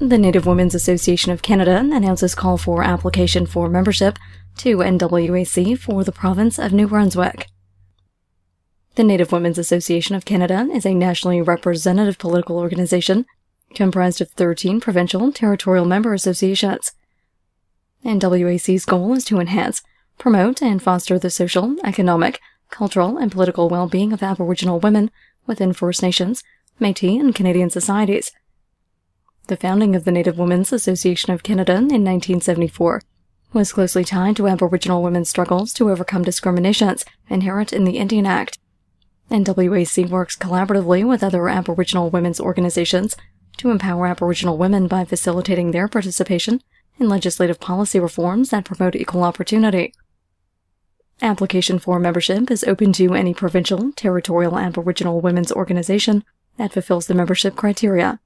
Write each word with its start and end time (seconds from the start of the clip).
The 0.00 0.16
Native 0.16 0.46
Women's 0.46 0.74
Association 0.74 1.30
of 1.30 1.42
Canada 1.42 1.76
announces 1.76 2.34
call 2.34 2.56
for 2.56 2.82
application 2.82 3.44
for 3.44 3.68
membership 3.68 4.18
to 4.56 4.78
NWAC 4.78 5.78
for 5.78 6.04
the 6.04 6.10
province 6.10 6.58
of 6.58 6.72
New 6.72 6.88
Brunswick. 6.88 7.48
The 8.94 9.04
Native 9.04 9.30
Women's 9.30 9.58
Association 9.58 10.16
of 10.16 10.24
Canada 10.24 10.66
is 10.72 10.86
a 10.86 10.94
nationally 10.94 11.42
representative 11.42 12.16
political 12.16 12.58
organization 12.58 13.26
comprised 13.74 14.22
of 14.22 14.30
13 14.30 14.80
provincial 14.80 15.22
and 15.22 15.36
territorial 15.36 15.84
member 15.84 16.14
associations. 16.14 16.92
NWAC's 18.02 18.86
goal 18.86 19.12
is 19.12 19.24
to 19.26 19.38
enhance, 19.38 19.82
promote, 20.16 20.62
and 20.62 20.82
foster 20.82 21.18
the 21.18 21.28
social, 21.28 21.76
economic, 21.84 22.40
cultural, 22.70 23.18
and 23.18 23.30
political 23.30 23.68
well 23.68 23.86
being 23.86 24.14
of 24.14 24.22
Aboriginal 24.22 24.80
women 24.80 25.10
within 25.46 25.74
First 25.74 26.02
Nations, 26.02 26.42
Metis, 26.78 27.20
and 27.20 27.34
Canadian 27.34 27.68
societies 27.68 28.32
the 29.50 29.56
founding 29.56 29.96
of 29.96 30.04
the 30.04 30.12
Native 30.12 30.38
Women's 30.38 30.72
Association 30.72 31.32
of 31.32 31.42
Canada 31.42 31.72
in 31.72 32.04
1974 32.04 33.02
was 33.52 33.72
closely 33.72 34.04
tied 34.04 34.36
to 34.36 34.46
Aboriginal 34.46 35.02
women's 35.02 35.28
struggles 35.28 35.72
to 35.72 35.90
overcome 35.90 36.22
discriminations 36.22 37.04
inherent 37.28 37.72
in 37.72 37.82
the 37.82 37.98
Indian 37.98 38.26
Act. 38.26 38.60
NWAC 39.28 40.08
works 40.08 40.36
collaboratively 40.36 41.04
with 41.04 41.24
other 41.24 41.48
Aboriginal 41.48 42.10
women's 42.10 42.38
organizations 42.38 43.16
to 43.56 43.72
empower 43.72 44.06
Aboriginal 44.06 44.56
women 44.56 44.86
by 44.86 45.04
facilitating 45.04 45.72
their 45.72 45.88
participation 45.88 46.62
in 47.00 47.08
legislative 47.08 47.58
policy 47.58 47.98
reforms 47.98 48.50
that 48.50 48.64
promote 48.64 48.94
equal 48.94 49.24
opportunity. 49.24 49.92
Application 51.20 51.80
for 51.80 51.98
membership 51.98 52.52
is 52.52 52.62
open 52.62 52.92
to 52.92 53.14
any 53.14 53.34
provincial, 53.34 53.90
territorial 53.96 54.56
Aboriginal 54.56 55.20
women's 55.20 55.50
organization 55.50 56.22
that 56.56 56.72
fulfills 56.72 57.08
the 57.08 57.14
membership 57.14 57.56
criteria. 57.56 58.20